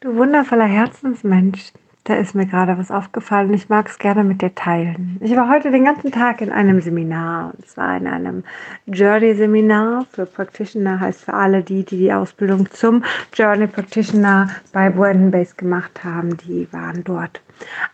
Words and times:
Du 0.00 0.14
wundervoller 0.14 0.64
Herzensmensch, 0.64 1.72
da 2.04 2.14
ist 2.14 2.36
mir 2.36 2.46
gerade 2.46 2.78
was 2.78 2.92
aufgefallen 2.92 3.52
ich 3.52 3.68
mag 3.68 3.88
es 3.88 3.98
gerne 3.98 4.22
mit 4.22 4.42
dir 4.42 4.54
teilen. 4.54 5.18
Ich 5.20 5.34
war 5.34 5.50
heute 5.50 5.72
den 5.72 5.86
ganzen 5.86 6.12
Tag 6.12 6.40
in 6.40 6.52
einem 6.52 6.80
Seminar 6.80 7.52
und 7.52 7.66
zwar 7.66 7.96
in 7.96 8.06
einem 8.06 8.44
Journey-Seminar 8.86 10.06
für 10.12 10.24
Practitioner, 10.24 11.00
heißt 11.00 11.24
für 11.24 11.34
alle 11.34 11.64
die, 11.64 11.84
die 11.84 11.98
die 11.98 12.12
Ausbildung 12.12 12.70
zum 12.70 13.02
Journey 13.34 13.66
Practitioner 13.66 14.50
bei 14.72 14.88
Brandon 14.88 15.32
Base 15.32 15.56
gemacht 15.56 16.04
haben, 16.04 16.36
die 16.36 16.72
waren 16.72 17.02
dort. 17.02 17.40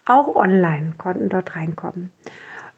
Auch 0.05 0.37
online 0.37 0.93
konnten 0.99 1.31
dort 1.31 1.57
reinkommen. 1.57 2.11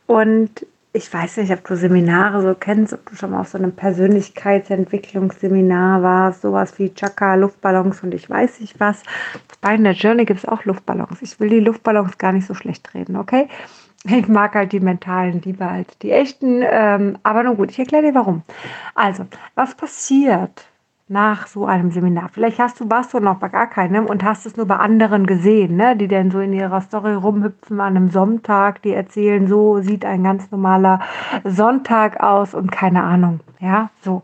Und 0.06 0.64
ich 0.96 1.12
weiß 1.12 1.36
nicht, 1.36 1.52
ob 1.52 1.62
du 1.64 1.76
Seminare 1.76 2.40
so 2.40 2.54
kennst, 2.54 2.94
ob 2.94 3.10
du 3.10 3.16
schon 3.16 3.32
mal 3.32 3.42
auf 3.42 3.48
so 3.48 3.58
einem 3.58 3.72
Persönlichkeitsentwicklungsseminar 3.72 6.02
warst, 6.02 6.40
sowas 6.40 6.78
wie 6.78 6.94
Chaka, 6.94 7.34
Luftballons 7.34 8.02
und 8.02 8.14
ich 8.14 8.30
weiß 8.30 8.60
nicht 8.60 8.80
was. 8.80 9.02
Bei 9.60 9.76
der 9.76 9.92
Journey 9.92 10.24
gibt 10.24 10.40
es 10.40 10.48
auch 10.48 10.64
Luftballons. 10.64 11.20
Ich 11.20 11.38
will 11.38 11.50
die 11.50 11.60
Luftballons 11.60 12.16
gar 12.16 12.32
nicht 12.32 12.46
so 12.46 12.54
schlecht 12.54 12.94
reden, 12.94 13.16
okay? 13.16 13.48
Ich 14.04 14.26
mag 14.28 14.54
halt 14.54 14.72
die 14.72 14.80
mentalen 14.80 15.42
lieber 15.42 15.68
als 15.68 15.98
die 15.98 16.12
echten, 16.12 16.62
ähm, 16.62 17.18
aber 17.22 17.42
nun 17.42 17.56
gut, 17.56 17.70
ich 17.70 17.78
erkläre 17.78 18.04
dir 18.04 18.14
warum. 18.14 18.42
Also, 18.94 19.26
was 19.54 19.74
passiert, 19.74 20.64
nach 21.08 21.46
so 21.46 21.66
einem 21.66 21.92
Seminar. 21.92 22.30
Vielleicht 22.32 22.58
hast 22.58 22.80
du 22.80 22.90
warst 22.90 23.14
du 23.14 23.20
noch 23.20 23.36
bei 23.38 23.48
gar 23.48 23.68
keinem 23.68 24.06
und 24.06 24.24
hast 24.24 24.44
es 24.44 24.56
nur 24.56 24.66
bei 24.66 24.76
anderen 24.76 25.26
gesehen, 25.26 25.76
ne? 25.76 25.96
die 25.96 26.08
dann 26.08 26.32
so 26.32 26.40
in 26.40 26.52
ihrer 26.52 26.80
Story 26.80 27.14
rumhüpfen 27.14 27.80
an 27.80 27.96
einem 27.96 28.10
Sonntag, 28.10 28.82
die 28.82 28.92
erzählen, 28.92 29.46
so 29.46 29.80
sieht 29.80 30.04
ein 30.04 30.24
ganz 30.24 30.50
normaler 30.50 31.00
Sonntag 31.44 32.20
aus 32.20 32.54
und 32.54 32.72
keine 32.72 33.04
Ahnung, 33.04 33.40
ja, 33.60 33.90
so. 34.02 34.22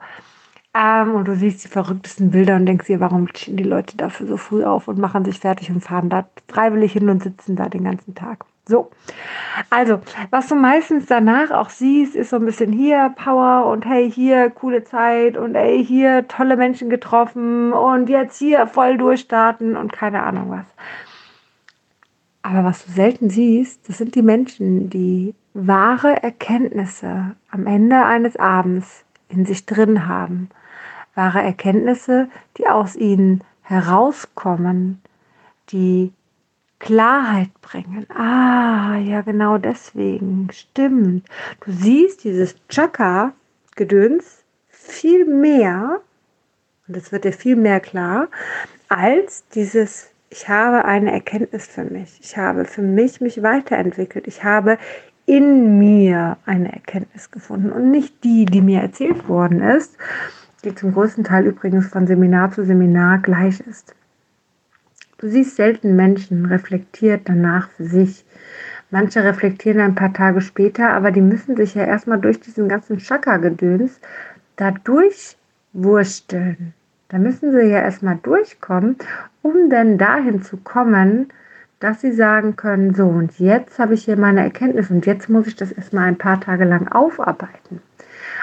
Ähm, 0.75 1.15
und 1.15 1.29
du 1.29 1.37
siehst 1.37 1.65
die 1.65 1.69
verrücktesten 1.69 2.31
Bilder 2.31 2.57
und 2.57 2.65
denkst 2.67 2.87
dir, 2.87 3.01
warum 3.01 3.29
stehen 3.29 3.57
die 3.57 3.63
Leute 3.63 3.97
dafür 3.97 4.27
so 4.27 4.37
früh 4.39 4.65
auf 4.65 4.89
und 4.89 4.99
machen 4.99 5.25
sich 5.25 5.39
fertig 5.39 5.71
und 5.71 5.83
fahren 5.83 6.09
da 6.09 6.27
freiwillig 6.49 6.93
hin 6.93 7.11
und 7.11 7.23
sitzen 7.23 7.57
da 7.57 7.69
den 7.69 7.85
ganzen 7.85 8.15
Tag. 8.15 8.47
So, 8.65 8.91
also, 9.71 10.01
was 10.31 10.47
du 10.47 10.55
meistens 10.55 11.07
danach 11.07 11.51
auch 11.51 11.69
siehst, 11.69 12.15
ist 12.15 12.31
so 12.31 12.37
ein 12.37 12.45
bisschen 12.47 12.73
hier 12.73 13.13
Power 13.17 13.67
und 13.67 13.85
hey, 13.85 14.11
hier 14.11 14.51
coole 14.51 14.85
Zeit 14.85 15.37
und 15.37 15.57
ey, 15.57 15.85
hier 15.85 16.29
tolle 16.29 16.57
Menschen 16.57 16.89
getroffen 16.89 17.73
und 17.73 18.09
jetzt 18.09 18.39
hier 18.39 18.67
voll 18.69 18.97
durchstarten 18.99 19.77
und 19.77 19.93
keine 19.93 20.23
Ahnung 20.23 20.51
was. 20.51 20.67
Aber 22.43 22.65
was 22.65 22.85
du 22.87 22.93
selten 22.93 23.31
siehst, 23.31 23.89
das 23.89 23.99
sind 23.99 24.15
die 24.15 24.23
Menschen, 24.23 24.89
die 24.89 25.35
wahre 25.55 26.23
Erkenntnisse 26.23 27.35
am 27.51 27.67
Ende 27.67 28.05
eines 28.05 28.37
Abends 28.37 29.05
in 29.29 29.45
sich 29.45 29.67
drin 29.67 30.07
haben. 30.07 30.51
Wahre 31.15 31.43
Erkenntnisse, 31.43 32.29
die 32.57 32.67
aus 32.67 32.97
ihnen 32.97 33.43
herauskommen, 33.63 35.01
die 35.71 36.13
Klarheit 36.79 37.51
bringen. 37.61 38.11
Ah, 38.11 38.97
ja, 38.97 39.21
genau 39.21 39.57
deswegen. 39.57 40.49
Stimmt. 40.53 41.27
Du 41.65 41.71
siehst 41.71 42.25
dieses 42.25 42.57
Chakra-Gedöns 42.69 44.43
viel 44.69 45.25
mehr, 45.25 46.01
und 46.89 46.97
es 46.97 47.13
wird 47.13 47.25
dir 47.25 47.33
viel 47.33 47.57
mehr 47.57 47.79
klar, 47.79 48.29
als 48.89 49.47
dieses, 49.55 50.11
ich 50.29 50.49
habe 50.49 50.85
eine 50.85 51.13
Erkenntnis 51.13 51.67
für 51.67 51.85
mich. 51.85 52.19
Ich 52.21 52.37
habe 52.37 52.65
für 52.65 52.83
mich 52.83 53.21
mich 53.21 53.43
weiterentwickelt. 53.43 54.27
Ich 54.27 54.43
habe 54.43 54.77
in 55.25 55.79
mir 55.79 56.37
eine 56.47 56.73
Erkenntnis 56.73 57.31
gefunden 57.31 57.71
und 57.71 57.93
nicht 57.93 58.25
die, 58.25 58.45
die 58.45 58.61
mir 58.61 58.81
erzählt 58.81 59.29
worden 59.29 59.63
ist, 59.63 59.97
die 60.65 60.75
zum 60.75 60.93
größten 60.93 61.25
Teil 61.25 61.47
übrigens 61.47 61.89
von 61.89 62.07
Seminar 62.07 62.53
zu 62.53 62.65
Seminar 62.65 63.19
gleich 63.19 63.61
ist. 63.61 63.95
Du 65.19 65.29
siehst 65.29 65.57
selten 65.57 65.95
Menschen 65.95 66.47
reflektiert 66.47 67.23
danach 67.25 67.71
für 67.71 67.85
sich. 67.85 68.25
Manche 68.91 69.23
reflektieren 69.23 69.81
ein 69.81 69.95
paar 69.95 70.13
Tage 70.13 70.41
später, 70.41 70.91
aber 70.91 71.13
die 71.13 71.21
müssen 71.21 71.57
sich 71.57 71.75
ja 71.75 71.85
erstmal 71.85 72.21
durch 72.21 72.41
diesen 72.41 72.69
ganzen 72.69 72.99
Chakra-Gedöns 72.99 74.01
da 74.57 74.73
durchwursteln. 74.73 76.75
Da 77.09 77.19
müssen 77.19 77.53
sie 77.53 77.69
ja 77.69 77.81
erstmal 77.81 78.19
durchkommen, 78.23 78.97
um 79.43 79.71
dann 79.71 79.99
dahin 79.99 80.43
zu 80.43 80.57
kommen, 80.57 81.29
dass 81.79 82.01
sie 82.01 82.13
sagen 82.13 82.57
können, 82.57 82.95
so 82.95 83.07
und 83.07 83.39
jetzt 83.39 83.79
habe 83.79 83.95
ich 83.95 84.05
hier 84.05 84.17
meine 84.17 84.43
Erkenntnis 84.43 84.91
und 84.91 85.05
jetzt 85.05 85.29
muss 85.29 85.47
ich 85.47 85.57
das 85.57 85.73
erstmal 85.73 86.09
ein 86.09 86.19
paar 86.19 86.41
Tage 86.41 86.65
lang 86.65 86.89
aufarbeiten. 86.89 87.81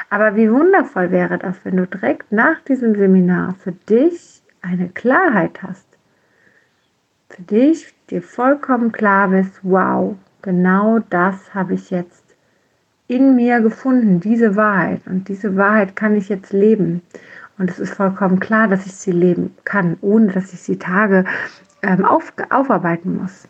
Aber 0.09 0.35
wie 0.35 0.51
wundervoll 0.51 1.11
wäre 1.11 1.37
das, 1.37 1.57
wenn 1.63 1.77
du 1.77 1.85
direkt 1.85 2.31
nach 2.31 2.59
diesem 2.61 2.95
Seminar 2.95 3.55
für 3.55 3.71
dich 3.71 4.41
eine 4.61 4.89
Klarheit 4.89 5.61
hast 5.61 5.89
für 7.29 7.43
dich 7.43 7.93
dir 8.09 8.21
vollkommen 8.21 8.91
klar 8.91 9.29
bist, 9.29 9.59
wow, 9.63 10.15
genau 10.41 10.99
das 11.09 11.53
habe 11.53 11.75
ich 11.75 11.89
jetzt 11.89 12.23
in 13.07 13.35
mir 13.35 13.61
gefunden, 13.61 14.19
diese 14.19 14.55
Wahrheit. 14.55 15.01
Und 15.05 15.27
diese 15.29 15.55
Wahrheit 15.55 15.95
kann 15.95 16.15
ich 16.15 16.29
jetzt 16.29 16.53
leben. 16.53 17.01
Und 17.57 17.69
es 17.69 17.79
ist 17.79 17.93
vollkommen 17.93 18.39
klar, 18.39 18.67
dass 18.67 18.85
ich 18.85 18.93
sie 18.95 19.11
leben 19.11 19.55
kann, 19.63 19.97
ohne 20.01 20.27
dass 20.31 20.53
ich 20.53 20.61
sie 20.61 20.77
Tage 20.77 21.25
ähm, 21.81 22.05
auf, 22.05 22.33
aufarbeiten 22.49 23.17
muss. 23.17 23.47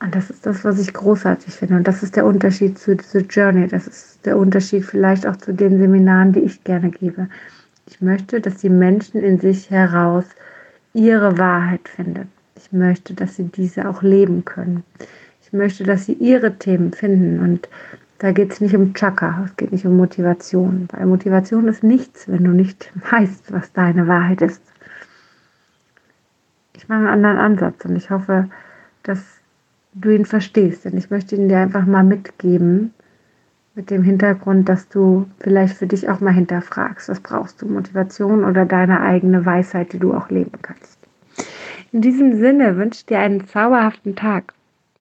Und 0.00 0.14
das 0.14 0.30
ist 0.30 0.46
das, 0.46 0.64
was 0.64 0.78
ich 0.78 0.92
großartig 0.92 1.52
finde. 1.54 1.76
Und 1.76 1.88
das 1.88 2.02
ist 2.02 2.14
der 2.14 2.24
Unterschied 2.24 2.78
zu 2.78 2.96
The 2.96 3.18
Journey. 3.18 3.66
Das 3.66 3.86
ist 3.86 4.24
der 4.24 4.36
Unterschied 4.36 4.84
vielleicht 4.84 5.26
auch 5.26 5.36
zu 5.36 5.52
den 5.52 5.78
Seminaren, 5.78 6.32
die 6.32 6.40
ich 6.40 6.62
gerne 6.62 6.90
gebe. 6.90 7.28
Ich 7.86 8.00
möchte, 8.00 8.40
dass 8.40 8.58
die 8.58 8.68
Menschen 8.68 9.20
in 9.20 9.40
sich 9.40 9.70
heraus 9.70 10.24
ihre 10.94 11.36
Wahrheit 11.38 11.88
finden. 11.88 12.30
Ich 12.56 12.70
möchte, 12.72 13.14
dass 13.14 13.36
sie 13.36 13.44
diese 13.44 13.88
auch 13.88 14.02
leben 14.02 14.44
können. 14.44 14.84
Ich 15.42 15.52
möchte, 15.52 15.82
dass 15.82 16.06
sie 16.06 16.12
ihre 16.12 16.56
Themen 16.58 16.92
finden. 16.92 17.40
Und 17.40 17.68
da 18.18 18.30
geht 18.30 18.52
es 18.52 18.60
nicht 18.60 18.76
um 18.76 18.94
Chakra, 18.94 19.42
es 19.46 19.56
geht 19.56 19.72
nicht 19.72 19.86
um 19.86 19.96
Motivation. 19.96 20.86
Weil 20.92 21.06
Motivation 21.06 21.66
ist 21.66 21.82
nichts, 21.82 22.28
wenn 22.28 22.44
du 22.44 22.52
nicht 22.52 22.92
weißt, 23.10 23.52
was 23.52 23.72
deine 23.72 24.06
Wahrheit 24.06 24.42
ist. 24.42 24.62
Ich 26.74 26.88
mache 26.88 27.00
einen 27.00 27.08
anderen 27.08 27.38
Ansatz 27.38 27.84
und 27.84 27.96
ich 27.96 28.10
hoffe, 28.10 28.48
dass 29.02 29.37
du 29.94 30.10
ihn 30.10 30.24
verstehst. 30.24 30.84
Denn 30.84 30.96
ich 30.96 31.10
möchte 31.10 31.36
ihn 31.36 31.48
dir 31.48 31.58
einfach 31.58 31.86
mal 31.86 32.04
mitgeben, 32.04 32.92
mit 33.74 33.90
dem 33.90 34.02
Hintergrund, 34.02 34.68
dass 34.68 34.88
du 34.88 35.26
vielleicht 35.38 35.76
für 35.76 35.86
dich 35.86 36.08
auch 36.08 36.18
mal 36.18 36.32
hinterfragst, 36.32 37.08
was 37.08 37.20
brauchst 37.20 37.62
du, 37.62 37.66
Motivation 37.66 38.44
oder 38.44 38.64
deine 38.64 39.00
eigene 39.00 39.46
Weisheit, 39.46 39.92
die 39.92 40.00
du 40.00 40.14
auch 40.14 40.30
leben 40.30 40.60
kannst. 40.62 40.98
In 41.92 42.00
diesem 42.00 42.34
Sinne 42.40 42.76
wünsche 42.76 42.98
ich 42.98 43.06
dir 43.06 43.20
einen 43.20 43.46
zauberhaften 43.46 44.16
Tag. 44.16 44.52